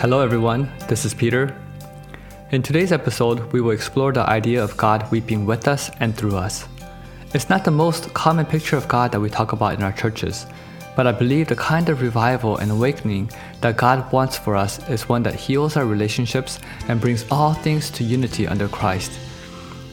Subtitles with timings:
[0.00, 0.66] Hello, everyone.
[0.88, 1.54] This is Peter.
[2.52, 6.38] In today's episode, we will explore the idea of God weeping with us and through
[6.38, 6.66] us.
[7.34, 10.46] It's not the most common picture of God that we talk about in our churches,
[10.96, 13.30] but I believe the kind of revival and awakening
[13.60, 17.90] that God wants for us is one that heals our relationships and brings all things
[17.90, 19.12] to unity under Christ.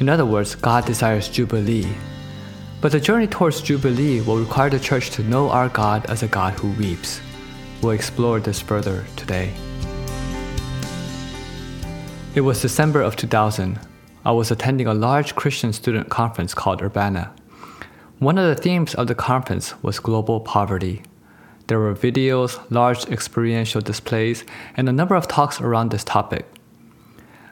[0.00, 1.94] In other words, God desires Jubilee.
[2.80, 6.26] But the journey towards Jubilee will require the church to know our God as a
[6.26, 7.20] God who weeps.
[7.80, 9.54] We'll explore this further today.
[12.34, 13.78] It was December of 2000.
[14.24, 17.30] I was attending a large Christian student conference called Urbana.
[18.20, 21.02] One of the themes of the conference was global poverty.
[21.66, 24.44] There were videos, large experiential displays,
[24.78, 26.46] and a number of talks around this topic.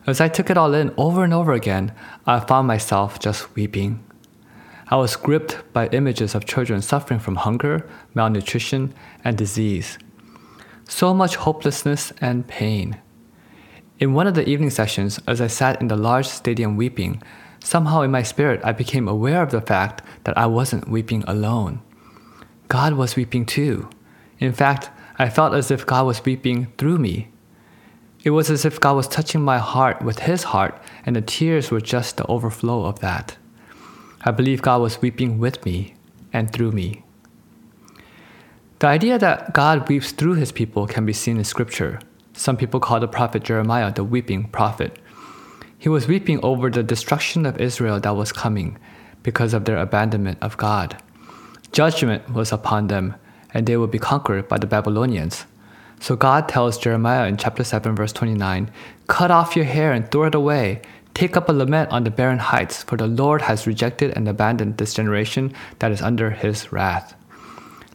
[0.06, 1.92] As I took it all in over and over again,
[2.26, 4.02] I found myself just weeping.
[4.88, 9.98] I was gripped by images of children suffering from hunger, malnutrition, and disease.
[10.88, 12.98] So much hopelessness and pain.
[14.00, 17.22] In one of the evening sessions, as I sat in the large stadium weeping,
[17.62, 21.82] somehow in my spirit I became aware of the fact that I wasn't weeping alone.
[22.68, 23.90] God was weeping too.
[24.38, 27.28] In fact, I felt as if God was weeping through me.
[28.24, 31.70] It was as if God was touching my heart with His heart, and the tears
[31.70, 33.36] were just the overflow of that.
[34.22, 35.94] I believe God was weeping with me
[36.32, 37.04] and through me.
[38.78, 42.00] The idea that God weeps through His people can be seen in Scripture.
[42.40, 44.98] Some people call the prophet Jeremiah the weeping prophet.
[45.76, 48.78] He was weeping over the destruction of Israel that was coming
[49.22, 50.96] because of their abandonment of God.
[51.70, 53.14] Judgment was upon them,
[53.52, 55.44] and they would be conquered by the Babylonians.
[56.00, 58.70] So God tells Jeremiah in chapter 7, verse 29
[59.06, 60.80] Cut off your hair and throw it away.
[61.12, 64.78] Take up a lament on the barren heights, for the Lord has rejected and abandoned
[64.78, 67.14] this generation that is under his wrath.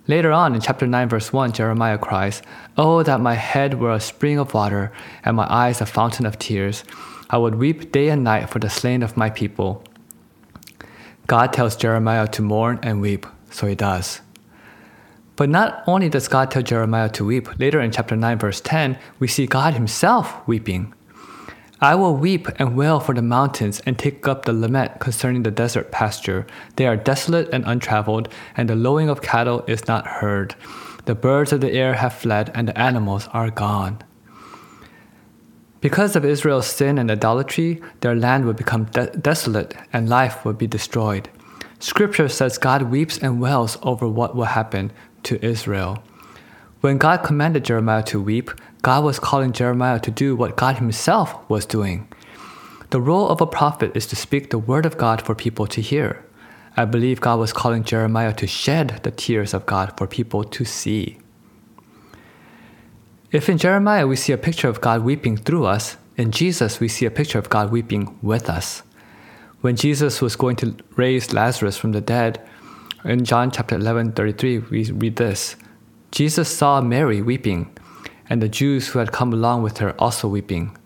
[0.08, 2.44] Later on in chapter 9, verse 1, Jeremiah cries,
[2.78, 4.92] Oh, that my head were a spring of water,
[5.23, 6.84] and my eyes a fountain of tears.
[7.30, 9.84] I would weep day and night for the slain of my people.
[11.25, 14.22] God tells Jeremiah to mourn and weep, so he does.
[15.35, 18.97] But not only does God tell Jeremiah to weep, later in chapter 9, verse 10,
[19.19, 20.94] we see God himself weeping.
[21.81, 25.52] I will weep and wail for the mountains and take up the lament concerning the
[25.52, 26.47] desert pasture.
[26.78, 30.56] They are desolate and untraveled, and the lowing of cattle is not heard.
[31.03, 34.02] The birds of the air have fled, and the animals are gone.
[35.81, 40.57] Because of Israel's sin and idolatry, their land would become de- desolate and life would
[40.57, 41.30] be destroyed.
[41.80, 44.92] Scripture says God weeps and wails over what will happen
[45.24, 46.02] to Israel.
[46.85, 48.51] When God commanded Jeremiah to weep,
[48.84, 52.07] God was calling Jeremiah to do what God Himself was doing.
[52.91, 55.81] The role of a prophet is to speak the word of God for people to
[55.81, 56.24] hear.
[56.78, 60.63] I believe God was calling Jeremiah to shed the tears of God for people to
[60.63, 61.18] see.
[63.31, 66.88] If in Jeremiah we see a picture of God weeping through us, in Jesus we
[66.88, 68.84] see a picture of God weeping with us.
[69.62, 72.47] When Jesus was going to raise Lazarus from the dead,
[73.03, 75.56] in John chapter 11, 33, we read this
[76.12, 77.76] Jesus saw Mary weeping
[78.30, 80.78] and the Jews who had come along with her also weeping.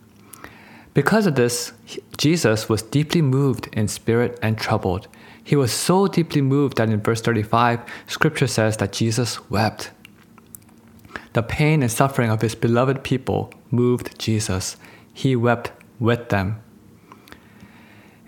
[0.94, 1.72] Because of this,
[2.18, 5.08] Jesus was deeply moved in spirit and troubled.
[5.44, 9.92] He was so deeply moved that in verse 35, scripture says that Jesus wept.
[11.34, 14.78] The pain and suffering of his beloved people moved Jesus.
[15.14, 16.62] He wept with them.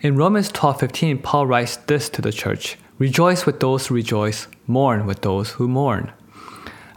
[0.02, 5.06] In Romans 12:15, Paul writes this to the church: Rejoice with those who rejoice, mourn
[5.06, 6.12] with those who mourn.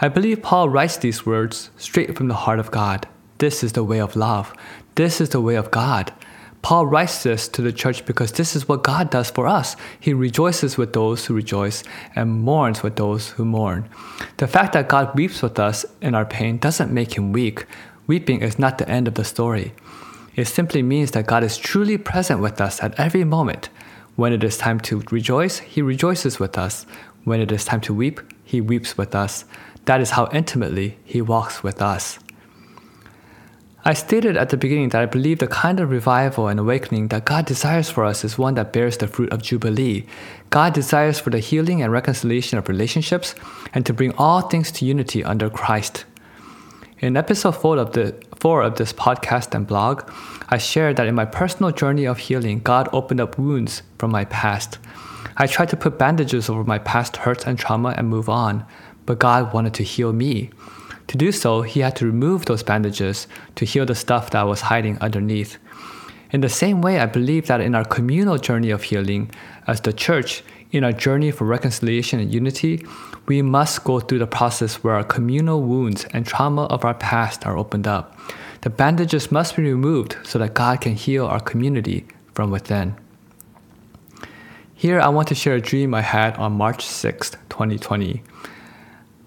[0.00, 3.06] I believe Paul writes these words straight from the heart of God.
[3.38, 4.53] This is the way of love.
[4.97, 6.12] This is the way of God.
[6.62, 9.77] Paul writes this to the church because this is what God does for us.
[10.00, 11.84] He rejoices with those who rejoice
[12.16, 13.88] and mourns with those who mourn.
[14.38, 17.66] The fact that God weeps with us in our pain doesn't make him weak.
[18.06, 19.75] Weeping is not the end of the story.
[20.34, 23.69] It simply means that God is truly present with us at every moment.
[24.16, 26.87] When it is time to rejoice, he rejoices with us.
[27.25, 29.44] When it is time to weep, he weeps with us.
[29.86, 32.19] That is how intimately He walks with us.
[33.86, 37.26] I stated at the beginning that I believe the kind of revival and awakening that
[37.26, 40.06] God desires for us is one that bears the fruit of Jubilee.
[40.48, 43.34] God desires for the healing and reconciliation of relationships
[43.75, 46.06] and to bring all things to unity under Christ.
[47.00, 50.10] In episode 4 of, the, 4 of this podcast and blog,
[50.48, 54.25] I shared that in my personal journey of healing, God opened up wounds from my
[54.25, 54.78] past.
[55.37, 58.64] I tried to put bandages over my past hurts and trauma and move on,
[59.06, 60.50] but God wanted to heal me.
[61.08, 64.62] To do so, He had to remove those bandages to heal the stuff that was
[64.62, 65.58] hiding underneath.
[66.30, 69.30] In the same way, I believe that in our communal journey of healing,
[69.66, 70.42] as the church,
[70.72, 72.84] in our journey for reconciliation and unity,
[73.26, 77.46] we must go through the process where our communal wounds and trauma of our past
[77.46, 78.18] are opened up.
[78.62, 82.96] The bandages must be removed so that God can heal our community from within.
[84.74, 88.22] Here, I want to share a dream I had on March 6th, 2020.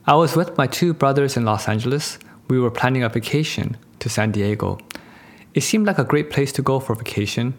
[0.09, 2.17] I was with my two brothers in Los Angeles.
[2.47, 4.77] We were planning a vacation to San Diego.
[5.53, 7.55] It seemed like a great place to go for vacation.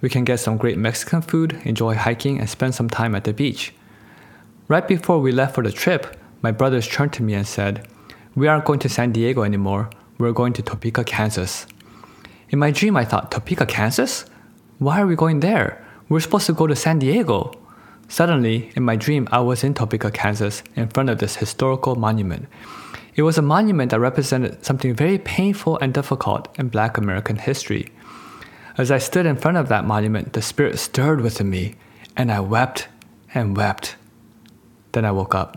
[0.00, 3.32] We can get some great Mexican food, enjoy hiking, and spend some time at the
[3.32, 3.74] beach.
[4.68, 7.88] Right before we left for the trip, my brothers turned to me and said,
[8.36, 9.90] We aren't going to San Diego anymore.
[10.18, 11.66] We're going to Topeka, Kansas.
[12.50, 14.24] In my dream, I thought, Topeka, Kansas?
[14.78, 15.84] Why are we going there?
[16.08, 17.54] We're supposed to go to San Diego.
[18.08, 22.48] Suddenly, in my dream, I was in Topeka, Kansas, in front of this historical monument.
[23.14, 27.92] It was a monument that represented something very painful and difficult in black American history.
[28.78, 31.74] As I stood in front of that monument, the spirit stirred within me,
[32.16, 32.88] and I wept
[33.34, 33.96] and wept.
[34.92, 35.56] Then I woke up.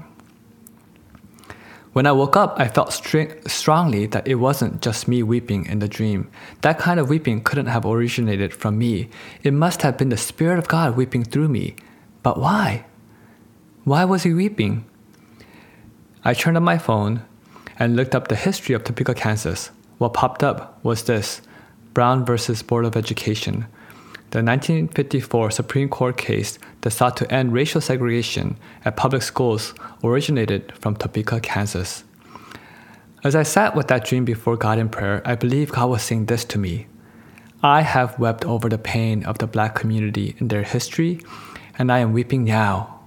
[1.94, 5.80] When I woke up, I felt str- strongly that it wasn't just me weeping in
[5.80, 6.30] the dream.
[6.62, 9.10] That kind of weeping couldn't have originated from me.
[9.44, 11.76] It must have been the Spirit of God weeping through me.
[12.24, 12.86] But why?
[13.84, 14.86] Why was he weeping?
[16.24, 17.24] I turned on my phone
[17.80, 19.72] and looked up the history of Topeka, Kansas.
[19.98, 21.42] What popped up was this
[21.94, 23.66] Brown versus Board of Education.
[24.32, 29.74] The 1954 Supreme Court case that sought to end racial segregation at public schools
[30.04, 32.04] originated from Topeka, Kansas.
[33.24, 36.28] As I sat with that dream before God in prayer, I believe God was saying
[36.28, 36.88] this to me
[37.64, 41.20] I have wept over the pain of the black community in their history,
[41.82, 43.00] and I am weeping now.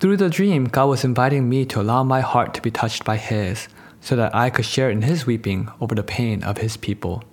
[0.00, 3.16] Through the dream, God was inviting me to allow my heart to be touched by
[3.16, 3.68] His,
[4.02, 7.24] so that I could share in His weeping over the pain of His people.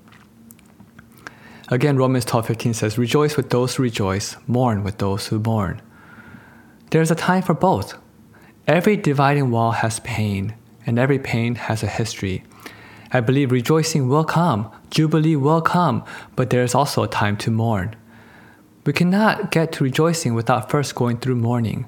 [1.68, 5.82] Again, Romans 12:15 says, "Rejoice with those who rejoice, mourn with those who mourn."
[6.92, 7.98] There's a time for both.
[8.68, 10.54] Every dividing wall has pain,
[10.86, 12.46] and every pain has a history.
[13.12, 16.04] I believe rejoicing will come, jubilee will come,
[16.38, 17.98] but there is also a time to mourn.
[18.88, 21.88] We cannot get to rejoicing without first going through mourning.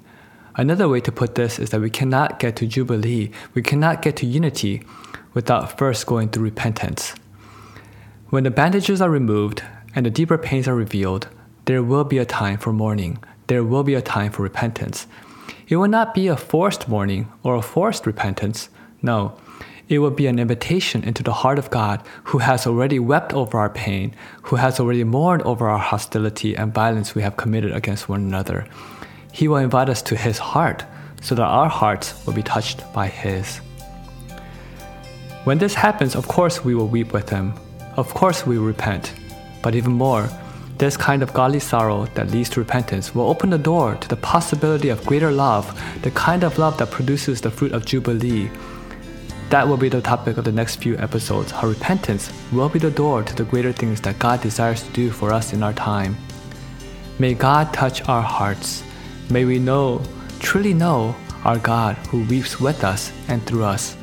[0.55, 4.17] Another way to put this is that we cannot get to jubilee, we cannot get
[4.17, 4.83] to unity
[5.33, 7.15] without first going through repentance.
[8.31, 9.63] When the bandages are removed
[9.95, 11.29] and the deeper pains are revealed,
[11.63, 13.23] there will be a time for mourning.
[13.47, 15.07] There will be a time for repentance.
[15.69, 18.67] It will not be a forced mourning or a forced repentance.
[19.01, 19.37] No,
[19.89, 23.57] it will be an invitation into the heart of God who has already wept over
[23.59, 28.07] our pain, who has already mourned over our hostility and violence we have committed against
[28.07, 28.65] one another.
[29.33, 30.85] He will invite us to His heart
[31.21, 33.57] so that our hearts will be touched by His.
[35.43, 37.53] When this happens, of course, we will weep with Him
[37.99, 39.13] of course, we will repent,
[39.61, 40.29] but even more,
[40.77, 44.15] this kind of godly sorrow that leads to repentance will open the door to the
[44.15, 45.67] possibility of greater love,
[46.01, 48.49] the kind of love that produces the fruit of Jubilee.
[49.49, 52.91] That will be the topic of the next few episodes how repentance will be the
[52.91, 56.15] door to the greater things that God desires to do for us in our time.
[57.17, 58.83] May God touch our hearts.
[59.29, 60.03] May we know,
[60.39, 61.15] truly know,
[61.45, 63.97] our God who weeps with us and through us.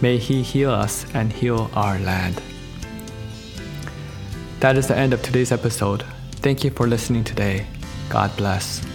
[0.00, 2.40] May He heal us and heal our land.
[4.60, 6.04] That is the end of today's episode.
[6.36, 7.66] Thank you for listening today.
[8.08, 8.91] God bless.